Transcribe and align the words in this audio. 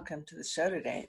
welcome 0.00 0.24
to 0.26 0.34
the 0.34 0.42
show 0.42 0.70
today. 0.70 1.06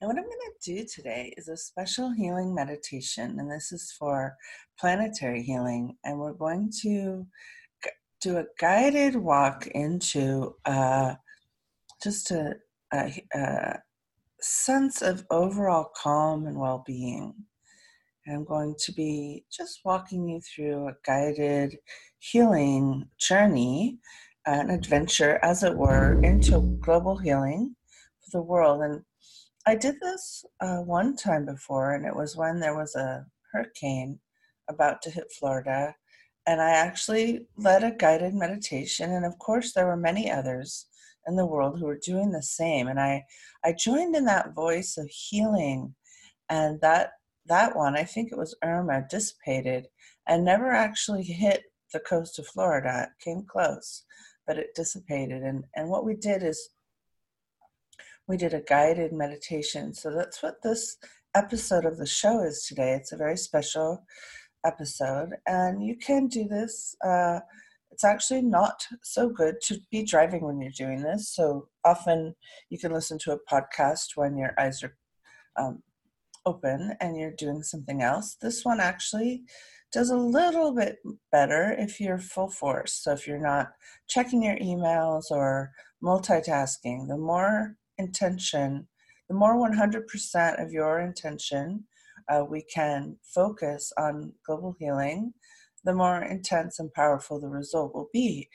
And 0.00 0.08
what 0.08 0.16
I'm 0.16 0.24
going 0.24 0.38
to 0.62 0.74
do 0.74 0.86
today 0.86 1.34
is 1.36 1.48
a 1.48 1.58
special 1.58 2.10
healing 2.10 2.54
meditation, 2.54 3.38
and 3.38 3.50
this 3.50 3.70
is 3.70 3.94
for 3.98 4.34
planetary 4.78 5.42
healing. 5.42 5.94
And 6.04 6.18
we're 6.18 6.32
going 6.32 6.72
to 6.80 7.26
do 8.22 8.38
a 8.38 8.46
guided 8.58 9.14
walk 9.14 9.66
into 9.66 10.54
uh, 10.64 11.16
just 12.02 12.30
a, 12.30 12.54
a, 12.94 13.22
a 13.34 13.78
sense 14.40 15.02
of 15.02 15.26
overall 15.30 15.90
calm 15.94 16.46
and 16.46 16.58
well 16.58 16.82
being. 16.86 17.34
I'm 18.26 18.44
going 18.44 18.74
to 18.84 18.92
be 18.92 19.44
just 19.52 19.80
walking 19.84 20.26
you 20.30 20.40
through 20.40 20.88
a 20.88 20.94
guided 21.04 21.76
healing 22.20 23.04
journey, 23.18 23.98
an 24.46 24.70
adventure, 24.70 25.38
as 25.42 25.62
it 25.62 25.76
were, 25.76 26.18
into 26.22 26.78
global 26.80 27.18
healing 27.18 27.76
the 28.30 28.42
world. 28.42 28.82
And 28.82 29.02
I 29.66 29.74
did 29.74 29.96
this 30.00 30.44
uh, 30.60 30.78
one 30.78 31.16
time 31.16 31.44
before, 31.46 31.94
and 31.94 32.06
it 32.06 32.14
was 32.14 32.36
when 32.36 32.60
there 32.60 32.76
was 32.76 32.94
a 32.94 33.26
hurricane 33.52 34.18
about 34.68 35.02
to 35.02 35.10
hit 35.10 35.32
Florida. 35.38 35.94
And 36.46 36.60
I 36.60 36.70
actually 36.70 37.46
led 37.56 37.84
a 37.84 37.90
guided 37.90 38.34
meditation. 38.34 39.12
And 39.12 39.24
of 39.24 39.38
course, 39.38 39.72
there 39.72 39.86
were 39.86 39.96
many 39.96 40.30
others 40.30 40.86
in 41.26 41.36
the 41.36 41.46
world 41.46 41.78
who 41.78 41.86
were 41.86 42.00
doing 42.02 42.32
the 42.32 42.42
same. 42.42 42.88
And 42.88 42.98
I, 42.98 43.24
I 43.64 43.74
joined 43.78 44.16
in 44.16 44.24
that 44.24 44.54
voice 44.54 44.96
of 44.96 45.08
healing. 45.10 45.94
And 46.48 46.80
that 46.80 47.12
that 47.46 47.74
one, 47.76 47.96
I 47.96 48.04
think 48.04 48.30
it 48.30 48.38
was 48.38 48.56
Irma, 48.62 49.04
dissipated 49.10 49.88
and 50.26 50.44
never 50.44 50.72
actually 50.72 51.24
hit 51.24 51.64
the 51.92 52.00
coast 52.00 52.38
of 52.38 52.46
Florida. 52.46 53.08
It 53.08 53.24
came 53.24 53.44
close, 53.44 54.04
but 54.46 54.58
it 54.58 54.74
dissipated. 54.74 55.42
And, 55.42 55.64
and 55.74 55.88
what 55.88 56.04
we 56.04 56.14
did 56.14 56.42
is 56.42 56.70
we 58.30 58.36
did 58.36 58.54
a 58.54 58.60
guided 58.60 59.12
meditation. 59.12 59.92
So 59.92 60.14
that's 60.14 60.40
what 60.40 60.62
this 60.62 60.96
episode 61.34 61.84
of 61.84 61.98
the 61.98 62.06
show 62.06 62.44
is 62.44 62.64
today. 62.64 62.92
It's 62.92 63.10
a 63.10 63.16
very 63.16 63.36
special 63.36 64.04
episode, 64.64 65.30
and 65.48 65.84
you 65.84 65.96
can 65.96 66.28
do 66.28 66.46
this. 66.46 66.94
Uh, 67.04 67.40
it's 67.90 68.04
actually 68.04 68.42
not 68.42 68.86
so 69.02 69.28
good 69.28 69.56
to 69.62 69.80
be 69.90 70.04
driving 70.04 70.44
when 70.44 70.60
you're 70.60 70.70
doing 70.70 71.02
this. 71.02 71.34
So 71.34 71.66
often 71.84 72.36
you 72.68 72.78
can 72.78 72.92
listen 72.92 73.18
to 73.22 73.32
a 73.32 73.52
podcast 73.52 74.10
when 74.14 74.38
your 74.38 74.54
eyes 74.56 74.80
are 74.84 74.96
um, 75.56 75.82
open 76.46 76.94
and 77.00 77.16
you're 77.16 77.34
doing 77.36 77.64
something 77.64 78.00
else. 78.00 78.36
This 78.40 78.64
one 78.64 78.78
actually 78.78 79.42
does 79.92 80.10
a 80.10 80.16
little 80.16 80.72
bit 80.72 80.98
better 81.32 81.74
if 81.76 81.98
you're 81.98 82.18
full 82.18 82.48
force. 82.48 82.92
So 82.92 83.10
if 83.10 83.26
you're 83.26 83.42
not 83.42 83.72
checking 84.06 84.44
your 84.44 84.56
emails 84.58 85.32
or 85.32 85.72
multitasking, 86.00 87.08
the 87.08 87.16
more 87.16 87.76
intention, 88.00 88.88
the 89.28 89.34
more 89.36 89.56
100% 89.56 90.62
of 90.62 90.72
your 90.72 91.00
intention 91.00 91.84
uh, 92.28 92.44
we 92.48 92.62
can 92.62 93.16
focus 93.22 93.92
on 93.98 94.32
global 94.46 94.74
healing, 94.78 95.32
the 95.84 95.94
more 95.94 96.22
intense 96.22 96.80
and 96.80 96.92
powerful 96.92 97.40
the 97.40 97.48
result 97.48 97.94
will 97.94 98.08
be. 98.12 98.48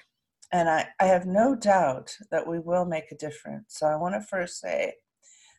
And 0.52 0.69
I, 0.69 0.87
I 0.99 1.05
have 1.05 1.25
no 1.25 1.55
doubt 1.55 2.15
that 2.31 2.47
we 2.47 2.59
will 2.59 2.85
make 2.85 3.11
a 3.11 3.17
difference. 3.17 3.77
So 3.79 3.87
I 3.87 3.95
want 3.95 4.15
to 4.15 4.27
first 4.27 4.59
say 4.59 4.95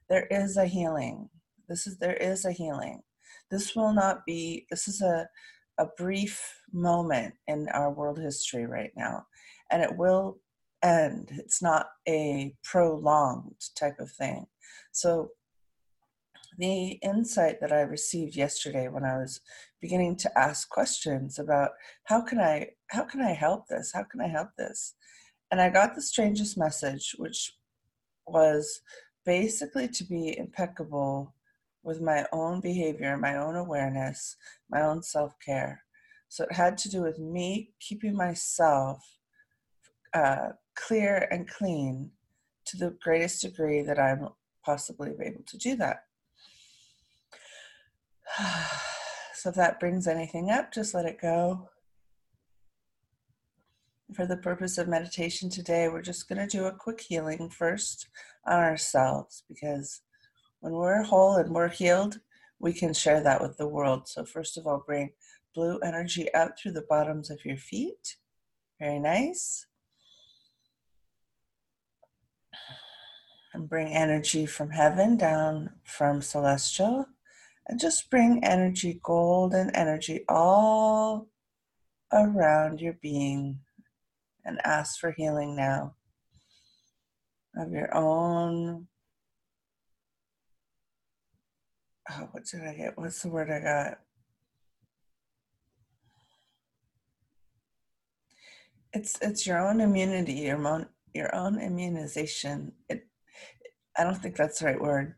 there 0.08 0.26
is 0.30 0.56
a 0.56 0.66
healing 0.66 1.28
this 1.68 1.86
is 1.86 1.98
there 1.98 2.16
is 2.16 2.44
a 2.44 2.52
healing. 2.52 3.02
This 3.50 3.74
will 3.74 3.92
not 3.92 4.24
be. 4.26 4.66
This 4.70 4.88
is 4.88 5.02
a 5.02 5.28
a 5.78 5.86
brief 5.98 6.40
moment 6.72 7.34
in 7.48 7.68
our 7.74 7.92
world 7.92 8.18
history 8.18 8.66
right 8.66 8.92
now, 8.96 9.26
and 9.70 9.82
it 9.82 9.96
will 9.96 10.38
end. 10.82 11.30
It's 11.38 11.62
not 11.62 11.86
a 12.08 12.54
prolonged 12.64 13.60
type 13.78 13.98
of 13.98 14.10
thing. 14.10 14.46
So 14.92 15.30
the 16.58 16.92
insight 17.02 17.60
that 17.60 17.72
I 17.72 17.80
received 17.80 18.34
yesterday 18.34 18.88
when 18.88 19.04
I 19.04 19.18
was 19.18 19.40
beginning 19.80 20.16
to 20.16 20.38
ask 20.38 20.68
questions 20.68 21.38
about 21.38 21.70
how 22.04 22.22
can 22.22 22.40
I 22.40 22.70
how 22.88 23.02
can 23.02 23.20
I 23.20 23.32
help 23.32 23.66
this? 23.68 23.92
How 23.92 24.04
can 24.04 24.20
I 24.20 24.28
help 24.28 24.50
this? 24.56 24.94
And 25.50 25.60
I 25.60 25.68
got 25.68 25.94
the 25.94 26.02
strangest 26.02 26.56
message, 26.56 27.14
which 27.18 27.54
was 28.26 28.80
basically 29.24 29.88
to 29.88 30.04
be 30.04 30.36
impeccable 30.38 31.34
with 31.82 32.00
my 32.00 32.26
own 32.32 32.60
behavior, 32.60 33.16
my 33.16 33.36
own 33.36 33.56
awareness, 33.56 34.36
my 34.70 34.82
own 34.82 35.02
self 35.02 35.34
care. 35.44 35.82
So 36.28 36.44
it 36.44 36.52
had 36.52 36.76
to 36.78 36.88
do 36.88 37.02
with 37.02 37.18
me 37.18 37.70
keeping 37.80 38.16
myself 38.16 39.04
uh, 40.12 40.48
clear 40.76 41.26
and 41.30 41.48
clean 41.48 42.12
to 42.66 42.76
the 42.76 42.96
greatest 43.02 43.42
degree 43.42 43.82
that 43.82 43.98
I'm 43.98 44.28
possibly 44.64 45.10
able 45.10 45.44
to 45.46 45.58
do 45.58 45.76
that. 45.76 46.04
so 49.34 49.50
if 49.50 49.54
that 49.54 49.80
brings 49.80 50.06
anything 50.06 50.50
up, 50.50 50.72
just 50.72 50.94
let 50.94 51.06
it 51.06 51.20
go. 51.20 51.68
For 54.14 54.26
the 54.26 54.36
purpose 54.36 54.78
of 54.78 54.86
meditation 54.86 55.50
today, 55.50 55.88
we're 55.88 56.02
just 56.02 56.28
going 56.28 56.38
to 56.38 56.46
do 56.46 56.66
a 56.66 56.72
quick 56.72 57.00
healing 57.00 57.50
first 57.50 58.08
on 58.46 58.60
ourselves 58.60 59.42
because 59.48 60.02
when 60.60 60.72
we're 60.72 61.02
whole 61.02 61.36
and 61.36 61.52
we're 61.52 61.68
healed, 61.68 62.20
we 62.58 62.72
can 62.72 62.94
share 62.94 63.20
that 63.22 63.42
with 63.42 63.56
the 63.56 63.68
world. 63.68 64.08
So, 64.08 64.24
first 64.24 64.56
of 64.56 64.66
all, 64.66 64.82
bring 64.86 65.10
blue 65.54 65.78
energy 65.78 66.32
out 66.34 66.58
through 66.58 66.72
the 66.72 66.86
bottoms 66.88 67.30
of 67.30 67.44
your 67.44 67.56
feet. 67.56 68.16
Very 68.78 68.98
nice. 68.98 69.66
And 73.56 73.70
bring 73.70 73.94
energy 73.94 74.44
from 74.44 74.68
heaven 74.68 75.16
down 75.16 75.70
from 75.82 76.20
celestial. 76.20 77.06
And 77.66 77.80
just 77.80 78.10
bring 78.10 78.44
energy, 78.44 79.00
golden 79.02 79.74
energy, 79.74 80.26
all 80.28 81.28
around 82.12 82.82
your 82.82 82.98
being. 83.00 83.60
And 84.44 84.60
ask 84.62 85.00
for 85.00 85.10
healing 85.10 85.56
now 85.56 85.94
of 87.56 87.72
your 87.72 87.96
own 87.96 88.88
oh, 92.10 92.28
what 92.32 92.44
did 92.44 92.60
I 92.60 92.74
get? 92.74 92.98
What's 92.98 93.22
the 93.22 93.30
word 93.30 93.50
I 93.50 93.60
got? 93.60 94.00
It's 98.92 99.18
it's 99.22 99.46
your 99.46 99.66
own 99.66 99.80
immunity, 99.80 100.34
your 100.34 100.64
own 100.66 100.88
your 101.14 101.34
own 101.34 101.58
immunization. 101.58 102.72
It, 102.90 103.06
I 103.98 104.04
don't 104.04 104.14
think 104.14 104.36
that's 104.36 104.60
the 104.60 104.66
right 104.66 104.80
word. 104.80 105.14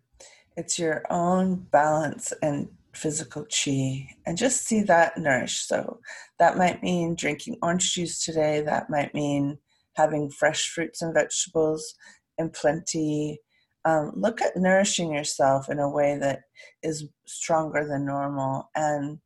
It's 0.57 0.79
your 0.79 1.05
own 1.11 1.67
balance 1.71 2.33
and 2.43 2.69
physical 2.95 3.45
chi, 3.45 4.09
and 4.27 4.37
just 4.37 4.67
see 4.67 4.83
that 4.83 5.19
nourished. 5.19 5.69
So 5.69 6.01
that 6.39 6.57
might 6.57 6.83
mean 6.83 7.15
drinking 7.15 7.59
orange 7.63 7.95
juice 7.95 8.25
today. 8.25 8.61
That 8.61 8.91
might 8.91 9.15
mean 9.15 9.59
having 9.95 10.31
fresh 10.31 10.69
fruits 10.69 11.03
and 11.03 11.15
vegetables 11.15 11.95
in 12.39 12.51
plenty 12.51 13.41
um, 13.85 14.13
look 14.15 14.43
at 14.43 14.57
nourishing 14.57 15.13
yourself 15.13 15.71
in 15.71 15.79
a 15.79 15.89
way 15.89 16.19
that 16.19 16.41
is 16.83 17.09
stronger 17.27 17.87
than 17.87 18.05
normal. 18.05 18.71
And 18.75 19.19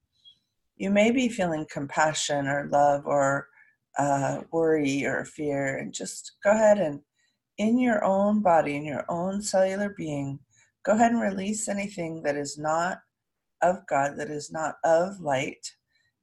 you 0.77 0.91
may 0.91 1.11
be 1.11 1.29
feeling 1.29 1.67
compassion 1.71 2.47
or 2.47 2.69
love 2.71 3.03
or 3.07 3.49
uh, 3.99 4.41
worry 4.53 5.05
or 5.05 5.25
fear, 5.25 5.77
and 5.77 5.93
just 5.93 6.33
go 6.45 6.51
ahead 6.51 6.79
and, 6.79 7.01
in 7.59 7.79
your 7.79 8.05
own 8.05 8.43
body, 8.43 8.77
in 8.77 8.85
your 8.85 9.05
own 9.09 9.43
cellular 9.43 9.95
being, 9.97 10.39
go 10.85 10.93
ahead 10.93 11.13
and 11.13 11.21
release 11.21 11.69
anything 11.69 12.23
that 12.23 12.37
is 12.37 12.59
not 12.59 12.99
of 13.62 13.87
God, 13.88 14.17
that 14.17 14.31
is 14.31 14.50
not 14.50 14.76
of 14.85 15.21
light, 15.21 15.73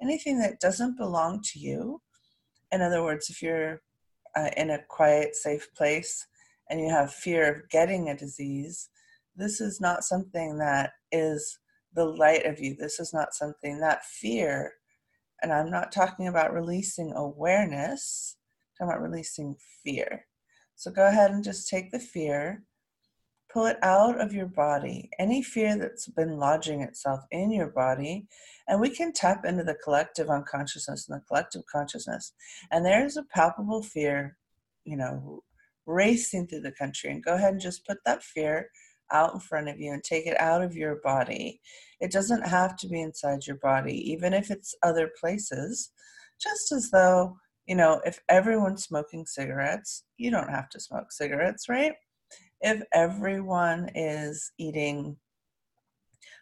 anything 0.02 0.40
that 0.40 0.60
doesn't 0.60 0.98
belong 0.98 1.42
to 1.54 1.60
you. 1.60 2.02
In 2.72 2.82
other 2.82 3.04
words, 3.04 3.30
if 3.30 3.42
you're 3.42 3.82
uh, 4.36 4.50
in 4.58 4.70
a 4.72 4.84
quiet, 4.90 5.36
safe 5.36 5.68
place, 5.76 6.28
and 6.70 6.80
you 6.80 6.90
have 6.90 7.14
fear 7.14 7.52
of 7.52 7.70
getting 7.70 8.10
a 8.10 8.18
disease, 8.18 8.90
this 9.36 9.62
is 9.62 9.82
not 9.82 10.04
something 10.04 10.58
that 10.58 10.92
is 11.12 11.60
the 11.94 12.06
light 12.06 12.46
of 12.46 12.60
you. 12.60 12.76
This 12.76 13.00
is 13.00 13.14
not 13.14 13.34
something 13.34 13.80
that 13.80 14.06
fear, 14.06 14.74
and 15.42 15.52
I'm 15.52 15.72
not 15.72 15.92
talking 15.92 16.28
about 16.28 16.54
releasing 16.54 17.14
awareness, 17.14 18.36
I'm 18.80 18.88
talking 18.88 18.98
about 18.98 19.10
releasing 19.10 19.56
fear. 19.84 20.26
So 20.80 20.92
go 20.92 21.08
ahead 21.08 21.32
and 21.32 21.44
just 21.44 21.68
take 21.68 21.92
the 21.92 22.00
fear, 22.00 22.64
pull 23.52 23.66
it 23.66 23.76
out 23.84 24.22
of 24.22 24.32
your 24.32 24.46
body, 24.46 25.10
any 25.20 25.44
fear 25.44 25.78
that's 25.78 26.08
been 26.08 26.38
lodging 26.38 26.84
itself 26.84 27.20
in 27.32 27.52
your 27.52 27.68
body, 27.68 28.30
and 28.66 28.80
we 28.80 28.90
can 28.90 29.12
tap 29.12 29.44
into 29.44 29.66
the 29.66 29.76
collective 29.84 30.30
unconsciousness 30.30 31.10
and 31.10 31.20
the 31.20 31.26
collective 31.26 31.64
consciousness. 31.70 32.32
And 32.72 32.86
there's 32.86 33.18
a 33.18 33.24
palpable 33.24 33.84
fear, 33.84 34.38
you 34.86 34.96
know, 34.96 35.44
racing 35.86 36.48
through 36.48 36.62
the 36.62 36.72
country 36.72 37.12
and 37.12 37.22
go 37.22 37.34
ahead 37.34 37.52
and 37.52 37.62
just 37.62 37.86
put 37.86 37.98
that 38.06 38.24
fear 38.24 38.70
out 39.12 39.34
in 39.34 39.42
front 39.42 39.68
of 39.68 39.82
you 39.82 39.92
and 39.92 40.02
take 40.02 40.28
it 40.28 40.40
out 40.40 40.62
of 40.62 40.78
your 40.78 40.96
body. 41.04 41.60
It 42.00 42.14
doesn't 42.14 42.48
have 42.48 42.78
to 42.78 42.88
be 42.88 43.02
inside 43.02 43.46
your 43.46 43.58
body, 43.58 44.10
even 44.10 44.34
if 44.34 44.50
it's 44.50 44.76
other 44.82 45.12
places. 45.20 45.92
Just 46.42 46.72
as 46.72 46.90
though, 46.90 47.36
you 47.70 47.76
know, 47.76 48.02
if 48.04 48.20
everyone's 48.28 48.84
smoking 48.84 49.26
cigarettes, 49.26 50.04
you 50.18 50.32
don't 50.32 50.50
have 50.50 50.70
to 50.72 50.80
smoke 50.80 51.12
cigarettes, 51.12 51.70
right? 51.70 51.94
if 52.62 52.84
everyone 52.94 53.90
is 53.96 54.52
eating 54.58 55.16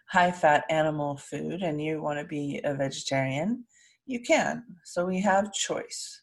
high 0.10 0.32
fat 0.32 0.64
animal 0.70 1.18
food 1.18 1.62
and 1.62 1.82
you 1.82 2.02
want 2.02 2.20
to 2.20 2.26
be 2.26 2.60
a 2.64 2.74
vegetarian, 2.74 3.66
you 4.06 4.22
can. 4.22 4.64
So 4.84 5.06
we 5.06 5.22
have 5.22 5.54
choice. 5.54 6.22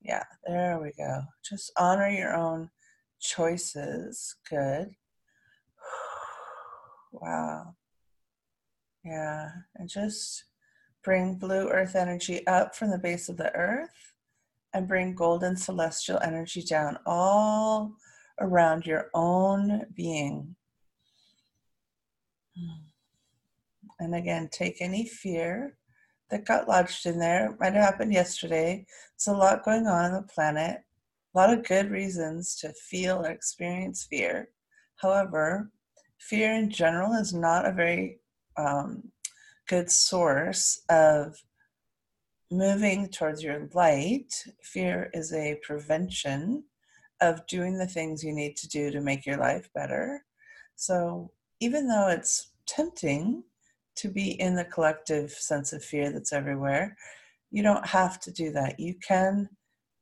Yeah, 0.00 0.24
there 0.46 0.78
we 0.80 0.92
go. 0.96 1.22
Just 1.44 1.72
honor 1.76 2.08
your 2.08 2.34
own 2.34 2.70
choices. 3.20 4.36
Good. 4.48 4.90
Wow. 7.12 7.74
Yeah, 9.04 9.48
and 9.76 9.88
just 9.88 10.44
bring 11.02 11.36
blue 11.36 11.68
earth 11.70 11.96
energy 11.96 12.46
up 12.46 12.76
from 12.76 12.90
the 12.90 12.98
base 12.98 13.30
of 13.30 13.38
the 13.38 13.54
earth 13.54 14.15
and 14.76 14.86
bring 14.86 15.14
golden 15.14 15.56
celestial 15.56 16.18
energy 16.22 16.62
down 16.62 16.98
all 17.06 17.94
around 18.40 18.84
your 18.84 19.08
own 19.14 19.86
being. 19.94 20.54
And 23.98 24.14
again, 24.14 24.50
take 24.52 24.82
any 24.82 25.06
fear 25.06 25.78
that 26.30 26.44
got 26.44 26.68
lodged 26.68 27.06
in 27.06 27.18
there. 27.18 27.52
It 27.52 27.58
might 27.58 27.72
have 27.72 27.84
happened 27.84 28.12
yesterday. 28.12 28.84
There's 29.16 29.34
a 29.34 29.38
lot 29.38 29.64
going 29.64 29.86
on 29.86 30.04
on 30.04 30.12
the 30.12 30.28
planet, 30.28 30.82
a 31.34 31.38
lot 31.38 31.50
of 31.50 31.64
good 31.64 31.90
reasons 31.90 32.54
to 32.56 32.74
feel 32.74 33.24
or 33.24 33.30
experience 33.30 34.06
fear. 34.10 34.50
However, 34.96 35.70
fear 36.18 36.52
in 36.52 36.68
general 36.68 37.14
is 37.14 37.32
not 37.32 37.64
a 37.64 37.72
very 37.72 38.20
um, 38.58 39.04
good 39.68 39.90
source 39.90 40.82
of 40.90 41.34
moving 42.50 43.08
towards 43.08 43.42
your 43.42 43.68
light. 43.74 44.32
Fear 44.62 45.10
is 45.12 45.32
a 45.32 45.58
prevention 45.62 46.64
of 47.20 47.46
doing 47.46 47.78
the 47.78 47.86
things 47.86 48.22
you 48.22 48.32
need 48.32 48.56
to 48.56 48.68
do 48.68 48.90
to 48.90 49.00
make 49.00 49.26
your 49.26 49.38
life 49.38 49.68
better. 49.74 50.24
So, 50.76 51.30
even 51.60 51.88
though 51.88 52.08
it's 52.08 52.50
tempting 52.66 53.42
to 53.96 54.10
be 54.10 54.38
in 54.40 54.54
the 54.54 54.64
collective 54.64 55.30
sense 55.30 55.72
of 55.72 55.82
fear 55.82 56.12
that's 56.12 56.32
everywhere, 56.32 56.96
you 57.50 57.62
don't 57.62 57.86
have 57.86 58.20
to 58.20 58.30
do 58.30 58.52
that. 58.52 58.78
You 58.78 58.94
can, 59.06 59.48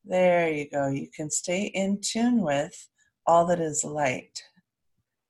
there 0.05 0.51
you 0.51 0.69
go, 0.69 0.89
you 0.89 1.09
can 1.15 1.31
stay 1.31 1.67
in 1.67 2.01
tune 2.01 2.43
with 2.43 2.89
all 3.27 3.47
that 3.47 3.61
is 3.61 3.85
light. 3.85 4.43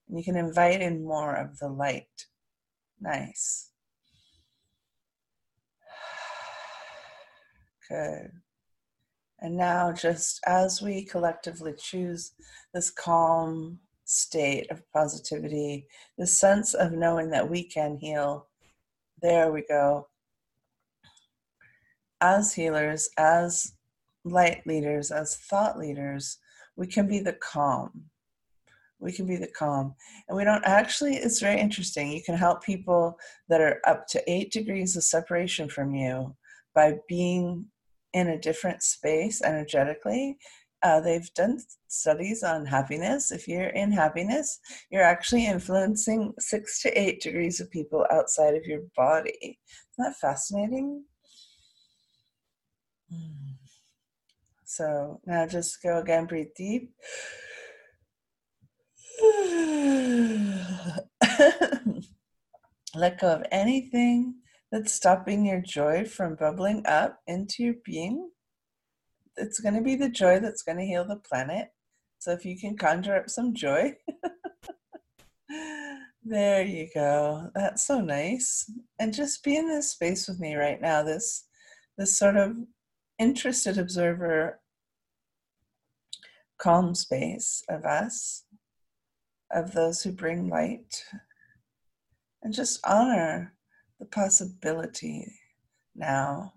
And 0.09 0.19
you 0.19 0.25
can 0.25 0.37
invite 0.37 0.81
in 0.81 1.05
more 1.05 1.35
of 1.35 1.59
the 1.59 1.69
light. 1.69 2.27
Nice. 3.01 3.71
Good. 7.95 8.33
And 9.41 9.57
now, 9.57 9.93
just 9.93 10.41
as 10.47 10.83
we 10.83 11.05
collectively 11.05 11.75
choose 11.79 12.33
this 12.73 12.91
calm 12.91 13.79
state 14.05 14.69
of 14.71 14.83
positivity, 14.93 15.87
this 16.19 16.39
sense 16.39 16.75
of 16.75 16.93
knowing 16.93 17.31
that 17.31 17.49
we 17.49 17.63
can 17.63 17.97
heal, 17.97 18.49
there 19.23 19.53
we 19.53 19.63
go. 19.69 20.09
As 22.21 22.53
healers, 22.53 23.09
as 23.17 23.75
light 24.25 24.67
leaders, 24.67 25.13
as 25.13 25.37
thought 25.37 25.79
leaders, 25.79 26.39
we 26.75 26.89
can 26.89 27.07
be 27.07 27.21
the 27.21 27.35
calm. 27.35 28.07
We 28.99 29.13
can 29.13 29.27
be 29.27 29.37
the 29.37 29.53
calm. 29.57 29.95
And 30.29 30.37
we 30.37 30.43
don't 30.43 30.65
actually, 30.65 31.15
it's 31.17 31.41
very 31.41 31.61
interesting. 31.61 32.11
You 32.11 32.23
can 32.25 32.37
help 32.37 32.65
people 32.65 33.19
that 33.49 33.61
are 33.61 33.81
up 33.87 34.09
to 34.09 34.31
eight 34.31 34.51
degrees 34.51 34.97
of 34.97 35.05
separation 35.05 35.69
from 35.69 35.95
you 35.95 36.35
by 36.75 36.99
being 37.09 37.67
in 38.15 38.29
a 38.29 38.39
different 38.39 38.83
space 38.83 39.43
energetically. 39.43 40.39
Uh, 40.83 41.01
they've 41.01 41.33
done 41.35 41.59
studies 41.89 42.43
on 42.43 42.65
happiness. 42.65 43.33
If 43.33 43.49
you're 43.49 43.69
in 43.69 43.91
happiness, 43.91 44.61
you're 44.91 45.03
actually 45.03 45.47
influencing 45.47 46.33
six 46.39 46.81
to 46.83 46.91
eight 46.99 47.21
degrees 47.21 47.61
of 47.61 47.71
people 47.71 48.07
outside 48.11 48.55
of 48.55 48.65
your 48.65 48.81
body. 48.97 49.59
Isn't 49.99 49.99
that 49.99 50.17
fascinating? 50.21 51.05
Hmm. 53.11 53.53
So 54.65 55.21
now 55.27 55.47
just 55.47 55.83
go 55.83 55.99
again, 56.01 56.27
breathe 56.27 56.49
deep. 56.57 56.93
Let 62.97 63.21
go 63.21 63.29
of 63.29 63.45
anything 63.51 64.35
that's 64.75 64.93
stopping 64.93 65.47
your 65.47 65.61
joy 65.61 66.05
from 66.05 66.35
bubbling 66.35 66.85
up 66.85 67.21
into 67.29 67.63
your 67.63 67.77
being. 67.85 68.29
It's 69.37 69.61
going 69.61 69.77
to 69.77 69.81
be 69.81 69.95
the 69.95 70.09
joy 70.09 70.41
that's 70.41 70.65
going 70.65 70.79
to 70.79 70.85
heal 70.85 71.05
the 71.07 71.15
planet. 71.15 71.69
So 72.19 72.33
if 72.33 72.45
you 72.45 72.59
can 72.59 72.77
conjure 72.77 73.15
up 73.15 73.31
some 73.31 73.55
joy, 73.55 73.95
there 76.25 76.65
you 76.65 76.89
go. 76.93 77.51
That's 77.55 77.87
so 77.87 78.01
nice. 78.01 78.69
And 78.99 79.15
just 79.15 79.45
be 79.45 79.55
in 79.55 79.69
this 79.69 79.93
space 79.93 80.27
with 80.27 80.41
me 80.41 80.57
right 80.57 80.81
now. 80.81 81.05
This 81.05 81.45
this 81.97 82.19
sort 82.19 82.37
of 82.37 82.57
interested 83.21 83.79
observer 83.79 84.59
calm 86.59 86.97
space 86.97 87.63
of 87.69 87.85
us, 87.85 88.43
of 89.53 89.71
those 89.71 90.03
who 90.03 90.11
bring 90.11 90.49
light. 90.49 91.05
And 92.43 92.53
just 92.53 92.81
honor 92.85 93.54
the 94.05 94.11
possibility 94.11 95.33
now, 95.95 96.53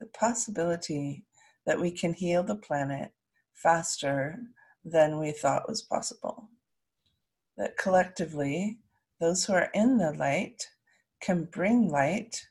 the 0.00 0.06
possibility 0.06 1.24
that 1.66 1.80
we 1.80 1.92
can 1.92 2.12
heal 2.12 2.42
the 2.42 2.56
planet 2.56 3.12
faster 3.52 4.40
than 4.84 5.20
we 5.20 5.30
thought 5.30 5.68
was 5.68 5.82
possible. 5.82 6.48
That 7.56 7.76
collectively, 7.76 8.78
those 9.20 9.44
who 9.44 9.52
are 9.52 9.70
in 9.72 9.98
the 9.98 10.12
light 10.14 10.66
can 11.20 11.44
bring 11.44 11.88
light 11.88 12.44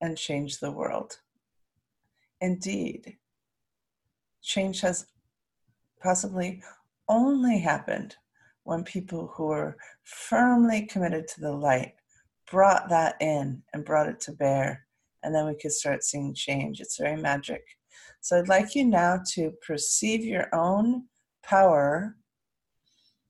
and 0.00 0.16
change 0.16 0.58
the 0.58 0.72
world. 0.72 1.18
Indeed, 2.40 3.18
change 4.42 4.80
has 4.80 5.06
possibly 6.02 6.62
only 7.08 7.58
happened 7.58 8.16
when 8.64 8.84
people 8.84 9.32
who 9.34 9.50
are 9.50 9.76
firmly 10.04 10.86
committed 10.86 11.28
to 11.28 11.40
the 11.42 11.52
light 11.52 11.95
brought 12.50 12.88
that 12.88 13.16
in 13.20 13.62
and 13.72 13.84
brought 13.84 14.08
it 14.08 14.20
to 14.20 14.32
bear, 14.32 14.86
and 15.22 15.34
then 15.34 15.46
we 15.46 15.56
could 15.56 15.72
start 15.72 16.04
seeing 16.04 16.34
change. 16.34 16.80
It's 16.80 16.98
very 16.98 17.20
magic. 17.20 17.62
So 18.20 18.38
I'd 18.38 18.48
like 18.48 18.74
you 18.74 18.84
now 18.84 19.20
to 19.34 19.52
perceive 19.66 20.24
your 20.24 20.52
own 20.54 21.04
power. 21.42 22.16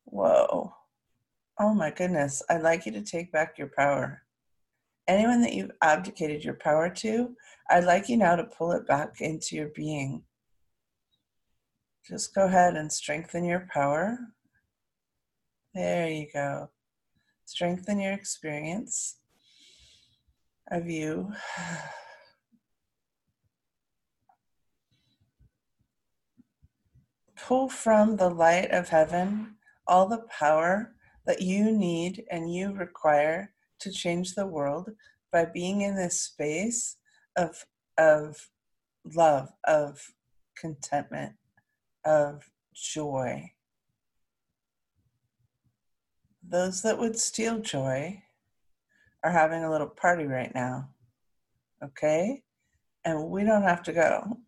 Whoa. 0.04 0.73
Oh 1.58 1.75
my 1.75 1.90
goodness. 1.90 2.42
I'd 2.49 2.62
like 2.62 2.87
you 2.87 2.92
to 2.92 3.02
take 3.02 3.32
back 3.32 3.58
your 3.58 3.70
power. 3.76 4.23
Anyone 5.08 5.40
that 5.42 5.54
you've 5.54 5.73
abdicated 5.82 6.44
your 6.44 6.54
power 6.54 6.90
to, 6.90 7.35
I'd 7.70 7.85
like 7.85 8.08
you 8.08 8.16
now 8.16 8.37
to 8.37 8.44
pull 8.44 8.73
it 8.73 8.87
back 8.87 9.20
into 9.20 9.54
your 9.56 9.68
being. 9.75 10.25
Just 12.06 12.35
go 12.35 12.46
ahead 12.46 12.76
and 12.76 12.92
strengthen 12.92 13.44
your 13.44 13.66
power. 13.73 14.18
There 15.75 16.08
you 16.08 16.26
go. 16.32 16.70
Strengthen 17.47 18.00
your 18.00 18.12
experience 18.12 19.19
of 20.69 20.88
you. 20.88 21.33
Pull 27.37 27.69
from 27.69 28.17
the 28.17 28.29
light 28.29 28.73
of 28.73 28.88
heaven 28.88 29.55
all 29.87 30.09
the 30.09 30.26
power 30.29 30.97
that 31.25 31.41
you 31.41 31.71
need 31.71 32.25
and 32.33 32.53
you 32.53 32.73
require 32.73 33.53
to 33.79 33.93
change 33.93 34.35
the 34.35 34.47
world 34.47 34.91
by 35.31 35.45
being 35.45 35.83
in 35.83 35.95
this 35.95 36.21
space 36.21 36.97
of, 37.37 37.65
of 37.97 38.50
love, 39.05 39.50
of 39.65 40.15
contentment, 40.57 41.35
of 42.05 42.50
joy 42.75 43.53
those 46.49 46.83
that 46.83 46.99
would 46.99 47.19
steal 47.19 47.59
joy 47.59 48.23
are 49.25 49.33
having 49.33 49.65
a 49.65 49.71
little 49.71 49.88
party 49.88 50.25
right 50.25 50.55
now. 50.55 50.91
Okay? 51.83 52.43
And 53.05 53.29
we 53.31 53.45
don't 53.45 53.62
have 53.62 53.83
to 53.85 53.93
go. 53.93 54.38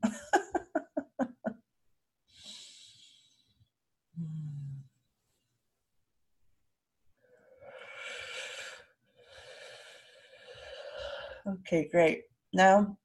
okay, 11.48 11.88
great. 11.90 12.22
Now, 12.52 12.96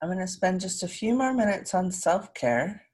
I'm 0.00 0.08
going 0.08 0.18
to 0.18 0.26
spend 0.26 0.60
just 0.60 0.82
a 0.82 0.88
few 0.88 1.14
more 1.14 1.32
minutes 1.32 1.74
on 1.74 1.92
self 1.92 2.34
care, 2.34 2.86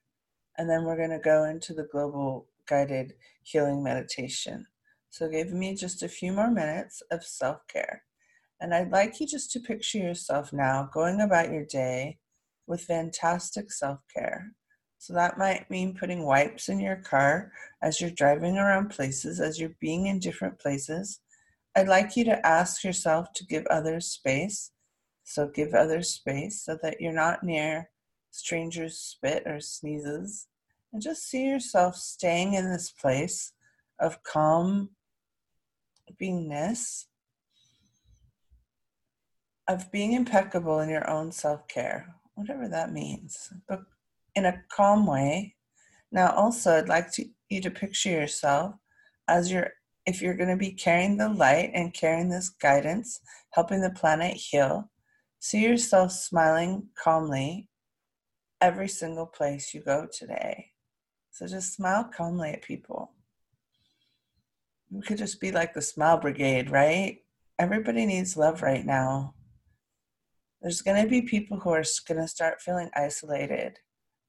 and 0.57 0.69
then 0.69 0.83
we're 0.83 0.95
going 0.95 1.09
to 1.09 1.19
go 1.19 1.45
into 1.45 1.73
the 1.73 1.87
global 1.91 2.47
guided 2.69 3.13
healing 3.43 3.83
meditation. 3.83 4.65
So, 5.09 5.27
give 5.27 5.51
me 5.51 5.75
just 5.75 6.03
a 6.03 6.07
few 6.07 6.31
more 6.31 6.51
minutes 6.51 7.01
of 7.11 7.23
self 7.23 7.67
care. 7.67 8.03
And 8.61 8.73
I'd 8.73 8.91
like 8.91 9.19
you 9.19 9.27
just 9.27 9.51
to 9.51 9.59
picture 9.59 9.97
yourself 9.97 10.51
now 10.51 10.89
going 10.93 11.21
about 11.21 11.51
your 11.51 11.65
day 11.65 12.19
with 12.67 12.81
fantastic 12.81 13.71
self 13.71 13.99
care, 14.15 14.53
So 14.99 15.13
that 15.13 15.37
might 15.37 15.69
mean 15.71 15.97
putting 15.97 16.23
wipes 16.23 16.69
in 16.69 16.79
your 16.79 16.97
car 16.97 17.51
as 17.81 17.99
you're 17.99 18.11
driving 18.11 18.57
around 18.57 18.89
places, 18.89 19.39
as 19.41 19.59
you're 19.59 19.75
being 19.81 20.05
in 20.07 20.19
different 20.19 20.59
places. 20.59 21.19
I'd 21.75 21.87
like 21.87 22.15
you 22.15 22.25
to 22.25 22.45
ask 22.45 22.83
yourself 22.83 23.33
to 23.35 23.45
give 23.45 23.65
others 23.67 24.07
space. 24.07 24.71
So 25.23 25.47
give 25.47 25.73
others 25.73 26.09
space 26.13 26.63
so 26.63 26.77
that 26.83 26.99
you're 26.99 27.13
not 27.13 27.43
near 27.43 27.89
strangers' 28.31 28.99
spit 28.99 29.43
or 29.45 29.59
sneezes. 29.59 30.47
And 30.91 31.01
just 31.01 31.29
see 31.29 31.45
yourself 31.45 31.95
staying 31.95 32.53
in 32.53 32.71
this 32.71 32.89
place 32.89 33.53
of 33.99 34.23
calm 34.23 34.89
beingness, 36.19 37.05
of 39.67 39.91
being 39.91 40.13
impeccable 40.13 40.79
in 40.79 40.89
your 40.89 41.07
own 41.09 41.31
self 41.31 41.67
care, 41.67 42.15
whatever 42.35 42.67
that 42.67 42.91
means. 42.91 43.53
But 43.67 43.81
in 44.35 44.45
a 44.45 44.63
calm 44.69 45.05
way. 45.05 45.55
Now, 46.11 46.31
also, 46.31 46.77
I'd 46.77 46.89
like 46.89 47.11
to, 47.13 47.25
you 47.49 47.61
to 47.61 47.69
picture 47.69 48.09
yourself 48.09 48.75
as 49.27 49.51
you're, 49.51 49.71
if 50.05 50.21
you're 50.21 50.37
going 50.37 50.49
to 50.49 50.55
be 50.55 50.71
carrying 50.71 51.17
the 51.17 51.29
light 51.29 51.71
and 51.73 51.93
carrying 51.93 52.29
this 52.29 52.49
guidance, 52.49 53.19
helping 53.51 53.81
the 53.81 53.91
planet 53.91 54.35
heal, 54.35 54.89
see 55.39 55.63
yourself 55.63 56.11
smiling 56.11 56.87
calmly 56.95 57.67
every 58.61 58.87
single 58.87 59.27
place 59.27 59.73
you 59.73 59.81
go 59.81 60.07
today. 60.11 60.71
So 61.39 61.47
just 61.47 61.73
smile 61.73 62.03
calmly 62.03 62.49
at 62.49 62.63
people. 62.63 63.13
We 64.91 65.01
could 65.01 65.17
just 65.17 65.39
be 65.39 65.53
like 65.53 65.73
the 65.73 65.81
smile 65.81 66.17
brigade, 66.17 66.69
right? 66.69 67.19
Everybody 67.57 68.05
needs 68.05 68.35
love 68.35 68.61
right 68.61 68.85
now. 68.85 69.35
There's 70.61 70.81
going 70.81 71.01
to 71.01 71.09
be 71.09 71.21
people 71.21 71.57
who 71.57 71.69
are 71.69 71.85
going 72.05 72.19
to 72.19 72.27
start 72.27 72.59
feeling 72.59 72.89
isolated 72.93 73.79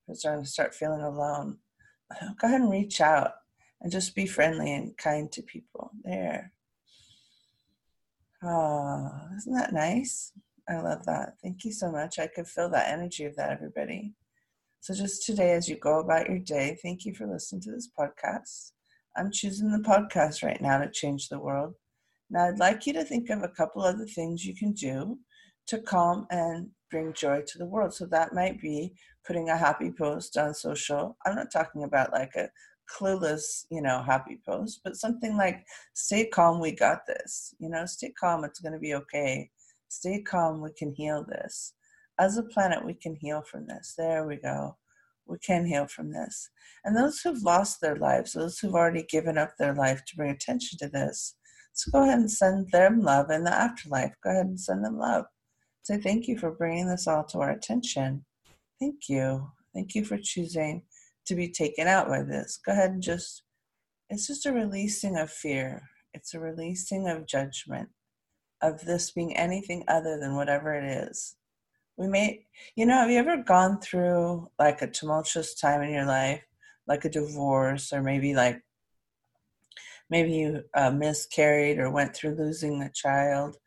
who's 0.07 0.21
starting 0.21 0.45
to 0.45 0.49
start 0.49 0.73
feeling 0.73 1.01
alone, 1.01 1.59
go 2.41 2.47
ahead 2.47 2.61
and 2.61 2.71
reach 2.71 3.01
out 3.01 3.33
and 3.81 3.91
just 3.91 4.15
be 4.15 4.25
friendly 4.25 4.73
and 4.73 4.97
kind 4.97 5.33
to 5.33 5.43
people. 5.43 5.91
There. 6.05 6.53
Oh, 8.45 9.11
isn't 9.37 9.53
that 9.53 9.73
nice? 9.73 10.31
I 10.69 10.81
love 10.81 11.05
that. 11.07 11.33
Thank 11.43 11.65
you 11.65 11.73
so 11.73 11.91
much. 11.91 12.21
I 12.21 12.29
could 12.29 12.47
feel 12.47 12.69
that 12.71 12.89
energy 12.89 13.25
of 13.25 13.35
that, 13.35 13.51
everybody. 13.51 14.15
So, 14.83 14.95
just 14.95 15.27
today, 15.27 15.53
as 15.53 15.69
you 15.69 15.77
go 15.77 16.01
about 16.01 16.31
your 16.31 16.39
day, 16.39 16.79
thank 16.83 17.05
you 17.05 17.15
for 17.15 17.27
listening 17.27 17.61
to 17.63 17.71
this 17.71 17.91
podcast. 17.99 18.73
I'm 19.15 19.31
choosing 19.31 19.71
the 19.71 19.87
podcast 19.87 20.43
right 20.43 20.61
now 20.61 20.79
to 20.79 20.91
change 20.91 21.29
the 21.29 21.39
world. 21.39 21.75
Now, 22.31 22.47
I'd 22.47 22.59
like 22.59 22.87
you 22.87 22.95
to 22.95 23.05
think 23.05 23.29
of 23.29 23.43
a 23.43 23.49
couple 23.49 23.83
other 23.83 24.07
things 24.07 24.47
you 24.47 24.55
can 24.57 24.73
do 24.73 25.19
to 25.67 25.81
calm 25.83 26.27
and 26.31 26.69
bring 26.91 27.13
joy 27.13 27.43
to 27.47 27.59
the 27.59 27.67
world. 27.67 27.93
So 27.93 28.07
that 28.07 28.33
might 28.33 28.59
be 28.59 28.95
putting 29.27 29.51
a 29.51 29.57
happy 29.57 29.93
post 29.93 30.39
on 30.39 30.55
social. 30.55 31.19
I'm 31.27 31.35
not 31.35 31.53
talking 31.53 31.85
about 31.85 32.13
like 32.13 32.35
a 32.37 32.49
clueless, 32.91 33.67
you 33.71 33.83
know, 33.83 34.03
happy 34.03 34.41
post, 34.49 34.81
but 34.83 34.97
something 34.97 35.37
like 35.37 35.63
stay 35.93 36.27
calm, 36.27 36.59
we 36.59 36.73
got 36.73 37.07
this. 37.07 37.55
You 37.59 37.69
know, 37.69 37.85
stay 37.85 38.15
calm, 38.19 38.45
it's 38.45 38.61
going 38.61 38.73
to 38.73 38.79
be 38.79 38.95
okay. 38.95 39.51
Stay 39.89 40.23
calm, 40.23 40.63
we 40.63 40.73
can 40.73 40.95
heal 40.95 41.23
this. 41.29 41.75
As 42.21 42.37
a 42.37 42.43
planet, 42.43 42.85
we 42.85 42.93
can 42.93 43.17
heal 43.17 43.41
from 43.41 43.67
this. 43.67 43.95
There 43.97 44.27
we 44.27 44.37
go. 44.37 44.77
We 45.27 45.39
can 45.39 45.65
heal 45.65 45.87
from 45.87 46.13
this. 46.13 46.51
And 46.85 46.95
those 46.95 47.21
who've 47.21 47.43
lost 47.43 47.81
their 47.81 47.97
lives, 47.97 48.35
those 48.35 48.59
who've 48.59 48.75
already 48.75 49.05
given 49.05 49.39
up 49.39 49.53
their 49.59 49.75
life 49.75 50.05
to 50.05 50.17
bring 50.17 50.31
attention 50.31 50.77
to 50.81 50.89
this, 50.89 51.37
so 51.73 51.91
go 51.91 52.03
ahead 52.03 52.19
and 52.19 52.31
send 52.31 52.71
them 52.73 53.01
love 53.01 53.31
in 53.31 53.45
the 53.45 53.55
afterlife. 53.55 54.13
Go 54.23 54.31
ahead 54.33 54.45
and 54.45 54.61
send 54.61 54.85
them 54.85 54.99
love. 54.99 55.25
Say 55.83 55.97
thank 55.97 56.29
you 56.29 56.37
for 56.37 56.51
bringing 56.51 56.89
this 56.89 57.07
all 57.07 57.25
to 57.25 57.39
our 57.39 57.53
attention. 57.53 58.27
Thank 58.79 59.09
you. 59.09 59.53
Thank 59.73 59.95
you 59.95 60.05
for 60.05 60.19
choosing 60.23 60.83
to 61.25 61.35
be 61.35 61.49
taken 61.49 61.87
out 61.87 62.09
by 62.09 62.23
this. 62.23 62.61
Go 62.67 62.73
ahead 62.73 62.91
and 62.91 63.03
just, 63.03 63.45
it's 64.11 64.27
just 64.27 64.45
a 64.45 64.53
releasing 64.53 65.17
of 65.17 65.31
fear. 65.31 65.89
It's 66.13 66.35
a 66.35 66.41
releasing 66.41 67.09
of 67.09 67.27
judgment, 67.27 67.89
of 68.61 68.85
this 68.85 69.11
being 69.11 69.35
anything 69.35 69.85
other 69.89 70.19
than 70.21 70.35
whatever 70.35 70.75
it 70.75 70.85
is. 70.85 71.37
We 72.01 72.09
may, 72.09 72.47
you 72.77 72.87
know, 72.87 72.95
have 72.95 73.11
you 73.11 73.19
ever 73.19 73.43
gone 73.43 73.79
through 73.79 74.49
like 74.59 74.81
a 74.81 74.87
tumultuous 74.87 75.53
time 75.55 75.83
in 75.83 75.93
your 75.93 76.07
life, 76.07 76.43
like 76.87 77.05
a 77.05 77.11
divorce, 77.11 77.93
or 77.93 78.01
maybe 78.01 78.35
like, 78.35 78.63
maybe 80.09 80.33
you 80.33 80.63
uh, 80.73 80.93
miscarried 80.93 81.79
or 81.79 81.91
went 81.91 82.17
through 82.17 82.37
losing 82.37 82.81
a 82.81 82.91
child, 82.91 83.59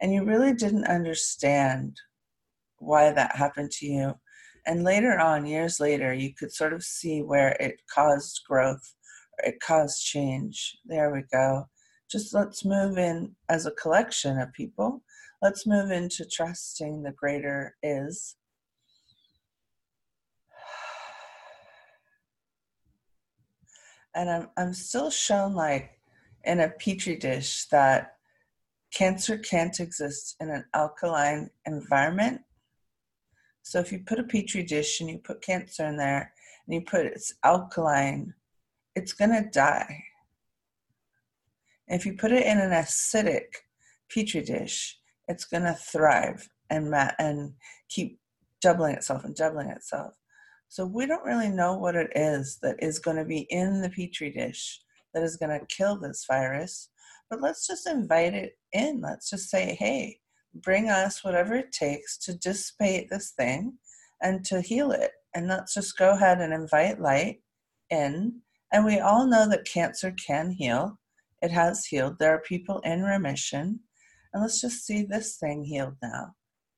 and 0.00 0.10
you 0.10 0.24
really 0.24 0.54
didn't 0.54 0.86
understand 0.86 2.00
why 2.78 3.12
that 3.12 3.36
happened 3.36 3.70
to 3.72 3.86
you. 3.86 4.14
And 4.64 4.84
later 4.84 5.20
on, 5.20 5.44
years 5.44 5.78
later, 5.78 6.14
you 6.14 6.32
could 6.32 6.50
sort 6.50 6.72
of 6.72 6.82
see 6.82 7.20
where 7.20 7.50
it 7.60 7.82
caused 7.94 8.40
growth, 8.48 8.94
it 9.44 9.60
caused 9.60 10.02
change. 10.02 10.78
There 10.86 11.12
we 11.12 11.24
go. 11.30 11.68
Just 12.10 12.32
let's 12.32 12.64
move 12.64 12.96
in 12.96 13.36
as 13.50 13.66
a 13.66 13.72
collection 13.72 14.38
of 14.38 14.50
people. 14.54 15.02
Let's 15.42 15.66
move 15.66 15.90
into 15.90 16.24
trusting 16.24 17.02
the 17.02 17.10
greater 17.10 17.74
is. 17.82 18.36
And 24.14 24.30
I'm, 24.30 24.48
I'm 24.56 24.72
still 24.72 25.10
shown 25.10 25.54
like 25.54 25.98
in 26.44 26.60
a 26.60 26.68
petri 26.68 27.16
dish 27.16 27.66
that 27.66 28.12
Cancer 28.92 29.38
can't 29.38 29.80
exist 29.80 30.36
in 30.38 30.50
an 30.50 30.66
alkaline 30.74 31.50
environment. 31.66 32.42
So 33.62 33.80
if 33.80 33.90
you 33.90 34.00
put 34.00 34.18
a 34.18 34.24
petri 34.24 34.62
dish 34.62 35.00
and 35.00 35.08
you 35.08 35.18
put 35.18 35.40
cancer 35.40 35.86
in 35.86 35.96
there 35.96 36.32
and 36.66 36.74
you 36.74 36.82
put 36.82 37.06
it's 37.06 37.32
alkaline, 37.42 38.34
it's 38.94 39.14
going 39.14 39.30
to 39.30 39.48
die. 39.48 40.04
If 41.88 42.04
you 42.04 42.14
put 42.14 42.32
it 42.32 42.44
in 42.44 42.58
an 42.58 42.70
acidic 42.70 43.46
petri 44.10 44.42
dish, 44.42 44.98
it's 45.32 45.44
going 45.44 45.64
to 45.64 45.74
thrive 45.74 46.48
and 46.70 46.90
ma- 46.90 47.16
and 47.18 47.54
keep 47.88 48.20
doubling 48.60 48.94
itself 48.94 49.24
and 49.24 49.34
doubling 49.34 49.68
itself. 49.68 50.14
So 50.68 50.86
we 50.86 51.06
don't 51.06 51.24
really 51.24 51.48
know 51.50 51.76
what 51.76 51.96
it 51.96 52.10
is 52.14 52.58
that 52.62 52.76
is 52.82 52.98
going 52.98 53.16
to 53.16 53.24
be 53.24 53.46
in 53.50 53.82
the 53.82 53.90
petri 53.90 54.30
dish 54.30 54.80
that 55.12 55.22
is 55.22 55.36
going 55.36 55.58
to 55.58 55.66
kill 55.66 55.98
this 55.98 56.24
virus 56.28 56.88
but 57.32 57.40
let's 57.40 57.66
just 57.66 57.86
invite 57.86 58.34
it 58.34 58.58
in. 58.74 59.00
Let's 59.00 59.30
just 59.30 59.48
say, 59.48 59.74
hey, 59.80 60.18
bring 60.54 60.90
us 60.90 61.24
whatever 61.24 61.54
it 61.54 61.72
takes 61.72 62.18
to 62.18 62.36
dissipate 62.36 63.08
this 63.08 63.30
thing 63.30 63.78
and 64.20 64.44
to 64.44 64.60
heal 64.60 64.92
it. 64.92 65.12
And 65.34 65.48
let's 65.48 65.72
just 65.72 65.96
go 65.96 66.10
ahead 66.10 66.42
and 66.42 66.52
invite 66.52 67.00
light 67.00 67.40
in. 67.88 68.42
And 68.70 68.84
we 68.84 69.00
all 69.00 69.26
know 69.26 69.48
that 69.48 69.64
cancer 69.64 70.14
can 70.26 70.50
heal. 70.50 70.98
It 71.40 71.50
has 71.50 71.86
healed. 71.86 72.18
There 72.18 72.34
are 72.34 72.40
people 72.40 72.80
in 72.80 73.02
remission. 73.02 73.80
And 74.32 74.42
let's 74.42 74.60
just 74.60 74.84
see 74.86 75.02
this 75.02 75.36
thing 75.36 75.64
healed 75.64 75.96
now. 76.02 76.34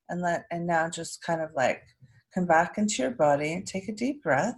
And 0.08 0.20
let 0.20 0.44
and 0.50 0.66
now 0.66 0.90
just 0.90 1.22
kind 1.22 1.40
of 1.40 1.50
like 1.54 1.82
come 2.34 2.46
back 2.46 2.76
into 2.78 3.02
your 3.02 3.12
body 3.12 3.52
and 3.52 3.66
take 3.66 3.88
a 3.88 3.92
deep 3.92 4.22
breath. 4.22 4.56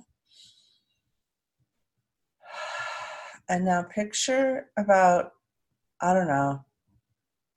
And 3.49 3.65
now 3.65 3.83
picture 3.85 4.71
about 4.77 5.31
I 6.01 6.13
don't 6.13 6.29
know, 6.29 6.65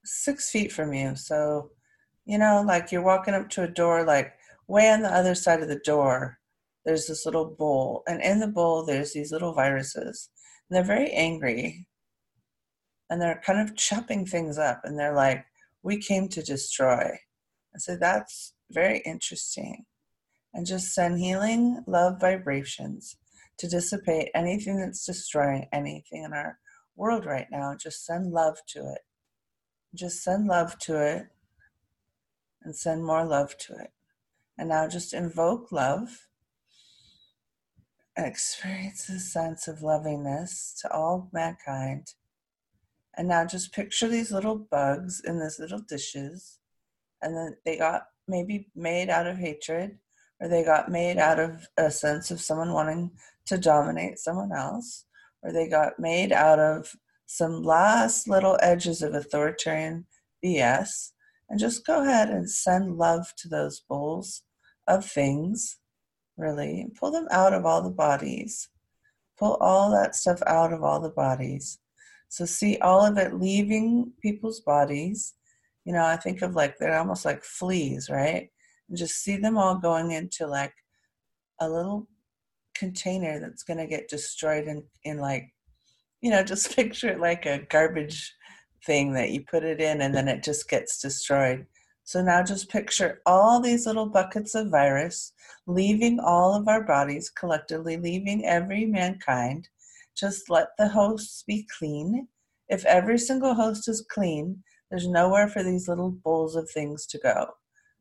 six 0.04 0.50
feet 0.50 0.72
from 0.72 0.92
you. 0.92 1.14
So, 1.16 1.70
you 2.24 2.38
know, 2.38 2.62
like 2.66 2.92
you're 2.92 3.02
walking 3.02 3.34
up 3.34 3.50
to 3.50 3.64
a 3.64 3.68
door, 3.68 4.04
like 4.04 4.32
way 4.66 4.88
on 4.90 5.02
the 5.02 5.14
other 5.14 5.34
side 5.34 5.62
of 5.62 5.68
the 5.68 5.80
door, 5.84 6.38
there's 6.84 7.06
this 7.06 7.26
little 7.26 7.44
bowl. 7.44 8.02
And 8.06 8.22
in 8.22 8.40
the 8.40 8.48
bowl, 8.48 8.84
there's 8.84 9.12
these 9.12 9.32
little 9.32 9.52
viruses. 9.52 10.30
And 10.68 10.76
they're 10.76 10.84
very 10.84 11.10
angry. 11.10 11.86
And 13.10 13.20
they're 13.20 13.42
kind 13.44 13.60
of 13.60 13.76
chopping 13.76 14.24
things 14.24 14.56
up. 14.56 14.80
And 14.84 14.98
they're 14.98 15.14
like, 15.14 15.44
we 15.82 15.98
came 15.98 16.28
to 16.28 16.42
destroy. 16.42 17.18
And 17.72 17.82
so 17.82 17.96
that's 17.96 18.54
very 18.70 19.02
interesting. 19.04 19.84
And 20.54 20.66
just 20.66 20.94
send 20.94 21.18
healing 21.18 21.82
love 21.86 22.20
vibrations 22.20 23.16
to 23.58 23.68
dissipate 23.68 24.30
anything 24.34 24.78
that's 24.78 25.04
destroying 25.04 25.68
anything 25.72 26.24
in 26.24 26.32
our 26.32 26.58
world 26.96 27.26
right 27.26 27.46
now. 27.50 27.74
Just 27.78 28.06
send 28.06 28.32
love 28.32 28.58
to 28.68 28.80
it. 28.80 29.02
Just 29.94 30.22
send 30.22 30.46
love 30.46 30.78
to 30.78 31.04
it 31.04 31.26
and 32.62 32.74
send 32.74 33.04
more 33.04 33.24
love 33.24 33.56
to 33.58 33.74
it. 33.74 33.90
And 34.56 34.68
now 34.68 34.86
just 34.88 35.14
invoke 35.14 35.72
love 35.72 36.28
and 38.16 38.26
experience 38.26 39.08
a 39.08 39.18
sense 39.18 39.66
of 39.68 39.82
lovingness 39.82 40.74
to 40.80 40.92
all 40.92 41.28
mankind. 41.32 42.14
And 43.16 43.28
now 43.28 43.44
just 43.44 43.72
picture 43.72 44.08
these 44.08 44.32
little 44.32 44.56
bugs 44.56 45.20
in 45.24 45.40
these 45.40 45.58
little 45.58 45.80
dishes. 45.80 46.58
And 47.22 47.36
then 47.36 47.56
they 47.64 47.76
got 47.76 48.06
maybe 48.28 48.68
made 48.74 49.10
out 49.10 49.26
of 49.26 49.36
hatred, 49.36 49.98
or 50.40 50.48
they 50.48 50.64
got 50.64 50.90
made 50.90 51.18
out 51.18 51.38
of 51.38 51.66
a 51.76 51.90
sense 51.90 52.30
of 52.30 52.40
someone 52.40 52.72
wanting 52.72 53.10
to 53.46 53.58
dominate 53.58 54.18
someone 54.18 54.52
else 54.52 55.04
or 55.42 55.52
they 55.52 55.68
got 55.68 55.98
made 55.98 56.32
out 56.32 56.58
of 56.58 56.94
some 57.26 57.62
last 57.62 58.28
little 58.28 58.58
edges 58.60 59.02
of 59.02 59.14
authoritarian 59.14 60.06
BS, 60.44 61.12
and 61.48 61.58
just 61.58 61.86
go 61.86 62.02
ahead 62.02 62.28
and 62.28 62.50
send 62.50 62.96
love 62.96 63.32
to 63.36 63.48
those 63.48 63.80
bowls 63.88 64.42
of 64.86 65.04
things 65.04 65.78
really. 66.36 66.86
Pull 66.98 67.10
them 67.10 67.28
out 67.30 67.52
of 67.52 67.66
all 67.66 67.82
the 67.82 67.90
bodies. 67.90 68.70
Pull 69.38 69.56
all 69.60 69.90
that 69.90 70.14
stuff 70.14 70.40
out 70.46 70.72
of 70.72 70.82
all 70.82 70.98
the 70.98 71.10
bodies. 71.10 71.78
So 72.30 72.44
see 72.44 72.78
all 72.78 73.04
of 73.04 73.18
it 73.18 73.34
leaving 73.34 74.12
people's 74.22 74.60
bodies. 74.60 75.34
You 75.84 75.92
know, 75.92 76.04
I 76.04 76.16
think 76.16 76.42
of 76.42 76.54
like 76.54 76.78
they're 76.78 76.98
almost 76.98 77.24
like 77.24 77.42
fleas, 77.42 78.08
right? 78.08 78.48
And 78.88 78.96
just 78.96 79.22
see 79.22 79.36
them 79.36 79.58
all 79.58 79.76
going 79.76 80.12
into 80.12 80.46
like 80.46 80.72
a 81.60 81.68
little 81.68 82.08
container 82.74 83.40
that's 83.40 83.64
going 83.64 83.78
to 83.78 83.86
get 83.86 84.08
destroyed 84.08 84.68
in, 84.68 84.84
in 85.04 85.18
like, 85.18 85.52
you 86.22 86.30
know, 86.30 86.42
just 86.44 86.74
picture 86.76 87.08
it 87.08 87.20
like 87.20 87.46
a 87.46 87.66
garbage 87.68 88.32
thing 88.86 89.12
that 89.14 89.30
you 89.30 89.42
put 89.42 89.64
it 89.64 89.80
in 89.80 90.00
and 90.00 90.14
then 90.14 90.28
it 90.28 90.44
just 90.44 90.68
gets 90.70 91.02
destroyed. 91.02 91.66
So 92.04 92.22
now 92.22 92.44
just 92.44 92.70
picture 92.70 93.20
all 93.26 93.60
these 93.60 93.86
little 93.86 94.06
buckets 94.06 94.54
of 94.54 94.70
virus 94.70 95.32
leaving 95.66 96.20
all 96.20 96.54
of 96.54 96.68
our 96.68 96.82
bodies 96.84 97.28
collectively, 97.28 97.96
leaving 97.96 98.46
every 98.46 98.86
mankind. 98.86 99.68
Just 100.20 100.50
let 100.50 100.68
the 100.76 100.88
hosts 100.88 101.42
be 101.46 101.66
clean. 101.78 102.28
If 102.68 102.84
every 102.84 103.18
single 103.18 103.54
host 103.54 103.88
is 103.88 104.06
clean, 104.10 104.62
there's 104.90 105.08
nowhere 105.08 105.48
for 105.48 105.62
these 105.62 105.88
little 105.88 106.10
bowls 106.10 106.56
of 106.56 106.68
things 106.68 107.06
to 107.06 107.18
go. 107.18 107.46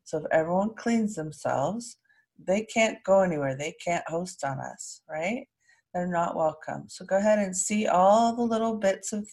So 0.03 0.17
if 0.17 0.25
everyone 0.31 0.75
cleans 0.75 1.15
themselves, 1.15 1.97
they 2.37 2.63
can't 2.63 2.97
go 3.05 3.21
anywhere. 3.21 3.55
They 3.55 3.73
can't 3.83 4.03
host 4.07 4.43
on 4.43 4.59
us, 4.59 5.01
right? 5.09 5.47
They're 5.93 6.07
not 6.07 6.35
welcome. 6.35 6.85
So 6.89 7.05
go 7.05 7.17
ahead 7.17 7.39
and 7.39 7.55
see 7.55 7.87
all 7.87 8.35
the 8.35 8.43
little 8.43 8.75
bits 8.75 9.13
of 9.13 9.27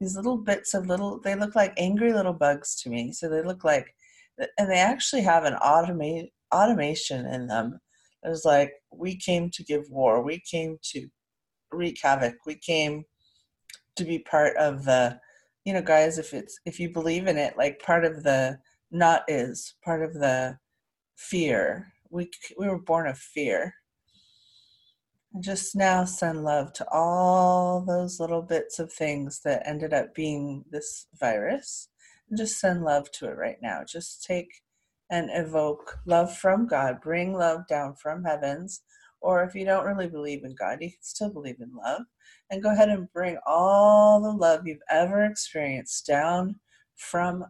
these 0.00 0.16
little 0.16 0.36
bits 0.36 0.74
of 0.74 0.86
little, 0.86 1.20
they 1.20 1.34
look 1.34 1.54
like 1.54 1.72
angry 1.76 2.12
little 2.12 2.32
bugs 2.32 2.80
to 2.82 2.90
me. 2.90 3.12
So 3.12 3.28
they 3.28 3.42
look 3.42 3.64
like, 3.64 3.94
and 4.58 4.70
they 4.70 4.78
actually 4.78 5.22
have 5.22 5.44
an 5.44 5.54
automate, 5.54 6.30
automation 6.54 7.26
in 7.26 7.46
them. 7.46 7.80
It's 8.22 8.44
like, 8.44 8.72
we 8.92 9.16
came 9.16 9.50
to 9.50 9.64
give 9.64 9.84
war. 9.90 10.22
We 10.22 10.42
came 10.50 10.78
to 10.92 11.08
wreak 11.72 11.98
havoc. 12.02 12.36
We 12.46 12.56
came 12.56 13.04
to 13.96 14.04
be 14.04 14.18
part 14.18 14.56
of 14.56 14.84
the, 14.84 15.18
you 15.64 15.72
know, 15.72 15.82
guys, 15.82 16.18
if 16.18 16.32
it's, 16.34 16.58
if 16.64 16.78
you 16.78 16.90
believe 16.90 17.26
in 17.26 17.36
it, 17.36 17.56
like 17.56 17.82
part 17.82 18.04
of 18.04 18.22
the 18.22 18.58
not 18.90 19.24
is, 19.28 19.74
part 19.84 20.02
of 20.02 20.14
the 20.14 20.58
fear, 21.16 21.92
we 22.10 22.30
we 22.58 22.68
were 22.68 22.78
born 22.78 23.06
of 23.06 23.18
fear. 23.18 23.74
Just 25.40 25.76
now 25.76 26.04
send 26.04 26.44
love 26.44 26.72
to 26.74 26.86
all 26.90 27.84
those 27.84 28.20
little 28.20 28.42
bits 28.42 28.78
of 28.78 28.92
things 28.92 29.40
that 29.44 29.66
ended 29.66 29.92
up 29.92 30.14
being 30.14 30.64
this 30.70 31.06
virus. 31.18 31.88
And 32.28 32.38
just 32.38 32.58
send 32.58 32.82
love 32.82 33.10
to 33.12 33.26
it 33.26 33.36
right 33.36 33.58
now. 33.60 33.82
Just 33.86 34.24
take 34.24 34.48
and 35.10 35.28
evoke 35.32 35.98
love 36.06 36.36
from 36.36 36.66
God. 36.66 37.00
Bring 37.02 37.34
love 37.34 37.66
down 37.68 37.94
from 37.94 38.24
heavens. 38.24 38.82
Or 39.26 39.42
if 39.42 39.56
you 39.56 39.64
don't 39.64 39.84
really 39.84 40.06
believe 40.06 40.44
in 40.44 40.54
God, 40.54 40.78
you 40.80 40.90
can 40.90 41.02
still 41.02 41.30
believe 41.30 41.60
in 41.60 41.74
love. 41.74 42.02
And 42.48 42.62
go 42.62 42.70
ahead 42.70 42.90
and 42.90 43.12
bring 43.12 43.38
all 43.44 44.22
the 44.22 44.30
love 44.30 44.68
you've 44.68 44.78
ever 44.88 45.24
experienced 45.24 46.06
down 46.06 46.60
from 46.94 47.44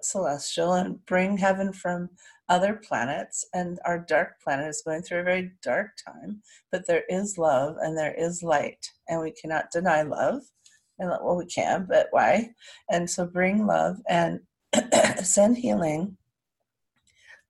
celestial 0.00 0.72
and 0.72 1.04
bring 1.04 1.36
heaven 1.36 1.74
from 1.74 2.08
other 2.48 2.80
planets. 2.82 3.44
And 3.52 3.78
our 3.84 3.98
dark 3.98 4.40
planet 4.42 4.68
is 4.68 4.82
going 4.82 5.02
through 5.02 5.20
a 5.20 5.24
very 5.24 5.52
dark 5.62 5.90
time 6.02 6.40
but 6.72 6.86
there 6.86 7.04
is 7.10 7.36
love 7.36 7.76
and 7.82 7.98
there 7.98 8.14
is 8.14 8.42
light. 8.42 8.86
And 9.06 9.20
we 9.20 9.32
cannot 9.32 9.70
deny 9.70 10.00
love. 10.00 10.40
And 10.98 11.10
well 11.10 11.36
we 11.36 11.44
can 11.44 11.84
but 11.86 12.06
why? 12.12 12.54
And 12.90 13.10
so 13.10 13.26
bring 13.26 13.66
love 13.66 13.98
and 14.08 14.40
send 15.22 15.58
healing 15.58 16.16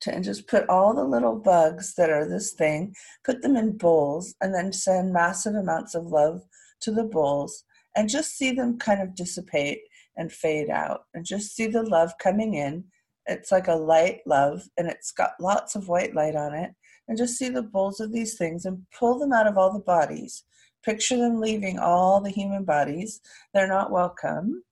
to 0.01 0.13
and 0.13 0.25
just 0.25 0.47
put 0.47 0.69
all 0.69 0.95
the 0.95 1.05
little 1.05 1.37
bugs 1.37 1.95
that 1.95 2.11
are 2.11 2.29
this 2.29 2.53
thing 2.53 2.95
put 3.25 3.43
them 3.43 3.57
in 3.57 3.77
bowls 3.77 4.35
and 4.41 4.55
then 4.55 4.73
send 4.73 5.13
massive 5.13 5.55
amounts 5.55 5.95
of 5.95 6.07
love 6.07 6.43
to 6.81 6.91
the 6.91 7.05
bowls 7.05 7.65
and 7.97 8.09
just 8.09 8.37
see 8.37 8.53
them 8.53 8.79
kind 8.79 9.01
of 9.01 9.15
dissipate 9.15 9.81
and 10.17 10.33
fade 10.33 10.71
out 10.71 11.03
and 11.15 11.25
just 11.25 11.55
see 11.55 11.67
the 11.67 11.83
love 11.83 12.13
coming 12.19 12.55
in 12.55 12.85
it's 13.31 13.53
like 13.53 13.69
a 13.69 13.75
light 13.75 14.21
love 14.27 14.63
and 14.77 14.89
it's 14.89 15.13
got 15.13 15.33
lots 15.41 15.77
of 15.77 15.89
white 15.89 16.15
light 16.15 16.35
on 16.35 16.55
it. 16.55 16.73
And 17.09 17.19
just 17.19 17.37
see 17.37 17.49
the 17.49 17.63
bowls 17.63 18.01
of 18.01 18.13
these 18.13 18.37
things 18.37 18.65
and 18.65 18.87
pull 18.97 19.19
them 19.19 19.33
out 19.33 19.47
of 19.47 19.59
all 19.59 19.73
the 19.73 19.81
bodies. 19.81 20.45
Picture 20.85 21.17
them 21.17 21.41
leaving 21.41 21.79
all 21.79 22.21
the 22.21 22.31
human 22.31 22.65
bodies. 22.65 23.21
They're 23.53 23.69
not 23.69 23.91
welcome, 23.91 24.63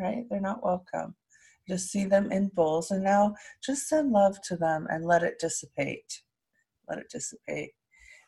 right? 0.00 0.24
They're 0.30 0.40
not 0.40 0.64
welcome. 0.64 1.14
Just 1.68 1.90
see 1.90 2.04
them 2.04 2.32
in 2.32 2.50
bowls 2.54 2.90
and 2.90 3.04
now 3.04 3.34
just 3.64 3.88
send 3.88 4.10
love 4.10 4.40
to 4.42 4.56
them 4.56 4.86
and 4.90 5.04
let 5.04 5.22
it 5.22 5.38
dissipate. 5.38 6.22
Let 6.88 6.98
it 6.98 7.10
dissipate. 7.10 7.72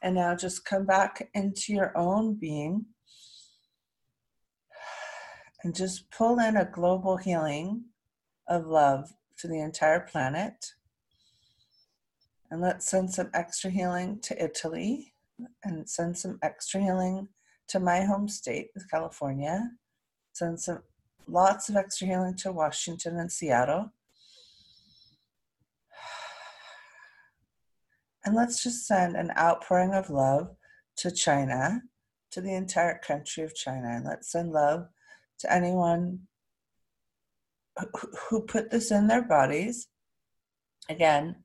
And 0.02 0.14
now 0.14 0.36
just 0.36 0.64
come 0.64 0.86
back 0.86 1.28
into 1.34 1.72
your 1.72 1.96
own 1.96 2.34
being 2.34 2.86
and 5.64 5.74
just 5.74 6.10
pull 6.10 6.38
in 6.38 6.56
a 6.56 6.64
global 6.70 7.16
healing 7.16 7.84
of 8.48 8.66
love 8.66 9.12
to 9.38 9.48
the 9.48 9.60
entire 9.60 10.00
planet. 10.00 10.72
And 12.50 12.60
let's 12.60 12.88
send 12.88 13.10
some 13.10 13.30
extra 13.34 13.70
healing 13.70 14.20
to 14.20 14.42
Italy 14.42 15.14
and 15.64 15.88
send 15.88 16.16
some 16.16 16.38
extra 16.42 16.80
healing 16.80 17.28
to 17.68 17.80
my 17.80 18.02
home 18.02 18.28
state, 18.28 18.68
California. 18.90 19.70
Send 20.32 20.60
some 20.60 20.82
lots 21.26 21.68
of 21.68 21.76
extra 21.76 22.06
healing 22.06 22.36
to 22.36 22.52
Washington 22.52 23.18
and 23.18 23.30
Seattle. 23.30 23.92
And 28.24 28.34
let's 28.34 28.62
just 28.62 28.86
send 28.86 29.16
an 29.16 29.32
outpouring 29.36 29.92
of 29.92 30.08
love 30.08 30.56
to 30.96 31.10
China, 31.10 31.82
to 32.30 32.40
the 32.40 32.54
entire 32.54 32.98
country 32.98 33.44
of 33.44 33.54
China. 33.54 33.88
And 33.88 34.04
let's 34.04 34.32
send 34.32 34.52
love 34.52 34.88
to 35.40 35.52
anyone 35.52 36.20
who 38.28 38.40
put 38.42 38.70
this 38.70 38.90
in 38.90 39.06
their 39.06 39.22
bodies 39.22 39.88
again 40.88 41.36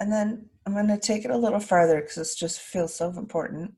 and 0.00 0.12
then 0.12 0.44
i'm 0.66 0.72
going 0.72 0.86
to 0.86 0.98
take 0.98 1.24
it 1.24 1.30
a 1.30 1.36
little 1.36 1.60
farther 1.60 2.00
because 2.00 2.16
this 2.16 2.34
just 2.34 2.60
feels 2.60 2.94
so 2.94 3.08
important 3.10 3.72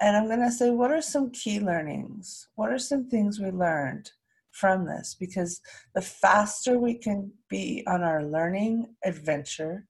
and 0.00 0.16
i'm 0.16 0.26
going 0.26 0.40
to 0.40 0.50
say 0.50 0.70
what 0.70 0.90
are 0.90 1.02
some 1.02 1.30
key 1.30 1.60
learnings 1.60 2.48
what 2.56 2.70
are 2.70 2.78
some 2.78 3.08
things 3.08 3.38
we 3.38 3.50
learned 3.50 4.10
from 4.58 4.86
this 4.86 5.16
because 5.18 5.60
the 5.94 6.02
faster 6.02 6.78
we 6.78 6.94
can 6.94 7.30
be 7.48 7.82
on 7.86 8.02
our 8.02 8.24
learning 8.24 8.86
adventure 9.04 9.86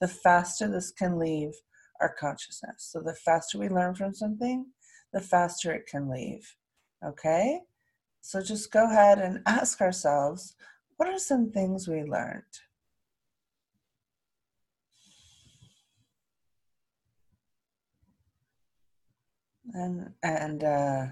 the 0.00 0.08
faster 0.08 0.68
this 0.68 0.90
can 0.90 1.18
leave 1.18 1.52
our 2.00 2.14
consciousness 2.18 2.88
so 2.90 3.00
the 3.00 3.14
faster 3.14 3.58
we 3.58 3.68
learn 3.68 3.94
from 3.94 4.14
something 4.14 4.66
the 5.12 5.20
faster 5.20 5.72
it 5.72 5.86
can 5.86 6.08
leave 6.08 6.54
okay 7.04 7.60
so 8.20 8.42
just 8.42 8.70
go 8.70 8.84
ahead 8.84 9.18
and 9.18 9.40
ask 9.46 9.80
ourselves 9.80 10.54
what 11.00 11.08
are 11.08 11.18
some 11.18 11.50
things 11.50 11.88
we 11.88 12.02
learned? 12.02 12.42
And, 19.72 20.12
and, 20.22 20.62
uh, 20.62 21.06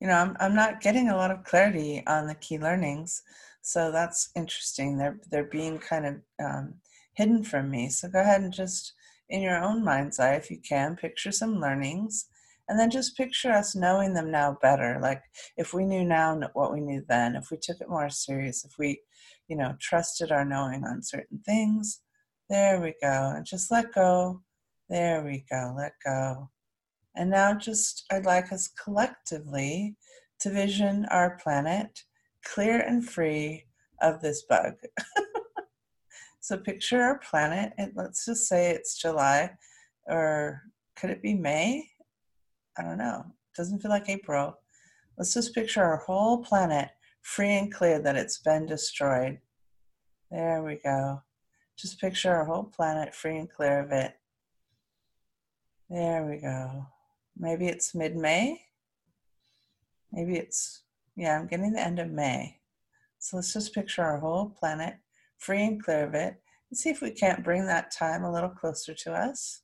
you 0.00 0.06
know, 0.06 0.14
I'm, 0.14 0.36
I'm 0.40 0.54
not 0.54 0.80
getting 0.80 1.08
a 1.08 1.16
lot 1.16 1.30
of 1.30 1.44
clarity 1.44 2.02
on 2.06 2.26
the 2.26 2.34
key 2.34 2.58
learnings. 2.58 3.22
So 3.62 3.92
that's 3.92 4.30
interesting. 4.34 4.96
They're, 4.96 5.20
they're 5.30 5.44
being 5.44 5.78
kind 5.78 6.06
of 6.06 6.14
um, 6.42 6.74
hidden 7.14 7.44
from 7.44 7.70
me. 7.70 7.88
So 7.90 8.08
go 8.08 8.20
ahead 8.20 8.40
and 8.40 8.52
just 8.52 8.94
in 9.28 9.42
your 9.42 9.62
own 9.62 9.84
mind's 9.84 10.18
eye, 10.18 10.34
if 10.34 10.50
you 10.50 10.58
can, 10.66 10.96
picture 10.96 11.32
some 11.32 11.60
learnings 11.60 12.26
and 12.70 12.78
then 12.78 12.88
just 12.88 13.16
picture 13.16 13.50
us 13.50 13.74
knowing 13.74 14.14
them 14.14 14.30
now 14.30 14.56
better. 14.62 14.98
Like 15.02 15.22
if 15.56 15.74
we 15.74 15.84
knew 15.84 16.04
now 16.04 16.40
what 16.52 16.72
we 16.72 16.80
knew 16.80 17.04
then, 17.08 17.34
if 17.34 17.50
we 17.50 17.58
took 17.60 17.80
it 17.80 17.88
more 17.88 18.08
serious, 18.08 18.64
if 18.64 18.78
we, 18.78 19.00
you 19.48 19.56
know, 19.56 19.74
trusted 19.80 20.30
our 20.30 20.44
knowing 20.44 20.84
on 20.84 21.02
certain 21.02 21.40
things, 21.44 22.00
there 22.48 22.80
we 22.80 22.94
go. 23.02 23.32
And 23.34 23.44
just 23.44 23.72
let 23.72 23.92
go. 23.92 24.42
There 24.88 25.22
we 25.24 25.44
go. 25.50 25.74
Let 25.76 25.92
go. 26.04 26.48
And 27.16 27.30
now 27.30 27.54
just, 27.54 28.04
I'd 28.10 28.26
like 28.26 28.52
us 28.52 28.68
collectively 28.68 29.96
to 30.40 30.50
vision 30.50 31.06
our 31.10 31.36
planet 31.42 32.04
clear 32.44 32.80
and 32.80 33.06
free 33.06 33.64
of 34.00 34.20
this 34.20 34.42
bug. 34.48 34.74
So 36.40 36.56
picture 36.56 37.02
our 37.02 37.18
planet, 37.18 37.74
and 37.76 37.92
let's 37.94 38.24
just 38.24 38.48
say 38.48 38.70
it's 38.70 38.98
July, 38.98 39.50
or 40.06 40.62
could 40.96 41.10
it 41.10 41.22
be 41.22 41.34
May? 41.34 41.86
I 42.78 42.82
don't 42.82 42.98
know. 42.98 43.24
It 43.26 43.56
doesn't 43.56 43.80
feel 43.80 43.90
like 43.90 44.08
April. 44.08 44.58
Let's 45.18 45.34
just 45.34 45.54
picture 45.54 45.84
our 45.84 45.98
whole 45.98 46.38
planet 46.38 46.88
free 47.20 47.52
and 47.56 47.72
clear 47.72 48.00
that 48.00 48.16
it's 48.16 48.38
been 48.38 48.64
destroyed. 48.64 49.38
There 50.30 50.62
we 50.62 50.80
go. 50.82 51.22
Just 51.76 52.00
picture 52.00 52.34
our 52.34 52.46
whole 52.46 52.64
planet 52.64 53.14
free 53.14 53.36
and 53.36 53.50
clear 53.50 53.80
of 53.80 53.92
it. 53.92 54.14
There 55.90 56.24
we 56.24 56.38
go. 56.38 56.86
Maybe 57.40 57.68
it's 57.68 57.94
mid 57.94 58.16
May. 58.16 58.60
Maybe 60.12 60.36
it's, 60.36 60.82
yeah, 61.16 61.38
I'm 61.38 61.46
getting 61.46 61.72
the 61.72 61.80
end 61.80 61.98
of 61.98 62.10
May. 62.10 62.58
So 63.18 63.38
let's 63.38 63.54
just 63.54 63.74
picture 63.74 64.02
our 64.02 64.18
whole 64.18 64.50
planet 64.50 64.96
free 65.38 65.64
and 65.64 65.82
clear 65.82 66.04
of 66.04 66.14
it 66.14 66.34
and 66.68 66.78
see 66.78 66.90
if 66.90 67.00
we 67.00 67.10
can't 67.10 67.42
bring 67.42 67.66
that 67.66 67.92
time 67.92 68.24
a 68.24 68.32
little 68.32 68.50
closer 68.50 68.92
to 68.92 69.12
us 69.12 69.62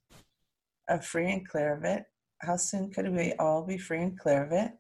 of 0.89 1.05
free 1.05 1.31
and 1.31 1.47
clear 1.47 1.75
of 1.75 1.85
it. 1.85 2.05
How 2.41 2.57
soon 2.57 2.91
could 2.91 3.15
we 3.15 3.35
all 3.35 3.63
be 3.63 3.77
free 3.77 4.03
and 4.03 4.19
clear 4.19 4.45
of 4.45 4.53
it? 4.53 4.73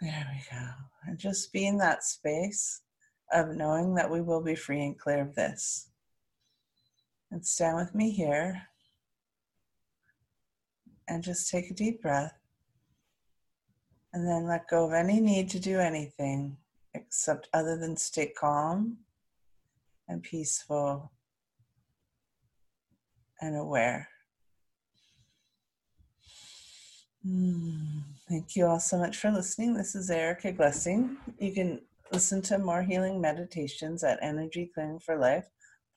There 0.00 0.28
we 0.32 0.56
go. 0.56 0.66
And 1.06 1.18
just 1.18 1.52
be 1.52 1.66
in 1.66 1.78
that 1.78 2.04
space 2.04 2.82
of 3.32 3.56
knowing 3.56 3.94
that 3.96 4.10
we 4.10 4.20
will 4.20 4.42
be 4.42 4.54
free 4.54 4.84
and 4.84 4.96
clear 4.96 5.22
of 5.22 5.34
this. 5.34 5.88
And 7.32 7.44
stand 7.44 7.78
with 7.78 7.94
me 7.96 8.12
here. 8.12 8.68
And 11.08 11.22
just 11.22 11.50
take 11.50 11.70
a 11.70 11.74
deep 11.74 12.02
breath. 12.02 12.34
And 14.12 14.26
then 14.26 14.46
let 14.46 14.68
go 14.68 14.86
of 14.86 14.92
any 14.92 15.20
need 15.20 15.50
to 15.50 15.60
do 15.60 15.78
anything 15.78 16.56
except 16.94 17.48
other 17.52 17.76
than 17.76 17.96
stay 17.96 18.32
calm 18.36 18.98
and 20.08 20.22
peaceful 20.22 21.12
and 23.40 23.56
aware. 23.56 24.08
Mm, 27.26 28.02
thank 28.28 28.54
you 28.54 28.66
all 28.66 28.80
so 28.80 28.96
much 28.96 29.16
for 29.16 29.30
listening. 29.30 29.74
This 29.74 29.94
is 29.94 30.10
Erica 30.10 30.52
Glessing. 30.52 31.16
You 31.38 31.52
can 31.52 31.80
listen 32.12 32.40
to 32.42 32.58
more 32.58 32.82
healing 32.82 33.20
meditations 33.20 34.04
at 34.04 34.18
Energy 34.22 34.70
Clearing 34.72 35.00
for 35.00 35.18
Life 35.18 35.46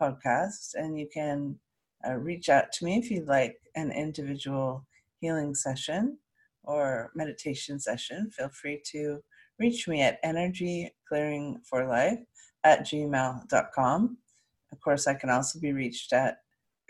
podcast, 0.02 0.74
and 0.74 0.98
you 0.98 1.08
can 1.14 1.60
uh, 2.08 2.16
reach 2.16 2.50
out 2.50 2.72
to 2.74 2.86
me 2.86 2.98
if 2.98 3.12
you'd 3.12 3.28
like 3.28 3.58
an 3.76 3.92
individual 3.92 4.88
healing 5.20 5.56
session 5.56 6.18
or 6.64 7.12
meditation 7.16 7.80
session. 7.80 8.30
Feel 8.32 8.50
free 8.50 8.82
to 8.92 9.20
reach 9.60 9.88
me 9.88 10.02
at 10.02 10.20
Energy 10.24 10.90
Clearing 11.08 11.60
for 11.70 11.88
Life 11.88 12.20
at 12.64 12.82
gmail.com. 12.82 14.18
Of 14.72 14.82
course, 14.82 15.08
I 15.08 15.16
can 15.16 15.30
also 15.30 15.60
be 15.60 15.74
reached 15.74 16.14
at 16.14 16.38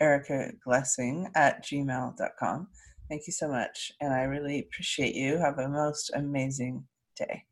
Erica 0.00 0.52
Glessing 0.66 1.30
at 1.34 1.64
gmail.com. 1.64 2.68
Thank 3.08 3.26
you 3.26 3.32
so 3.32 3.48
much, 3.48 3.92
and 4.00 4.12
I 4.12 4.22
really 4.22 4.60
appreciate 4.60 5.14
you. 5.14 5.38
Have 5.38 5.58
a 5.58 5.68
most 5.68 6.10
amazing 6.14 6.84
day. 7.16 7.49